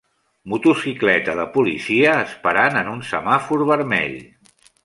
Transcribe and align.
Motocicleta 0.53 1.35
de 1.41 1.45
policia 1.59 2.15
esperant 2.23 2.81
en 2.83 2.93
un 2.97 3.07
semàfor 3.13 3.67
vermell. 3.75 4.21